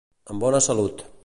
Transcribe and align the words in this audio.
En 0.35 0.39
bona 0.45 0.63
salut. 0.69 1.09